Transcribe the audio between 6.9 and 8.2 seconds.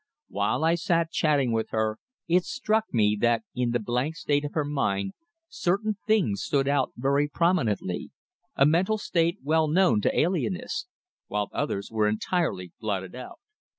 very prominently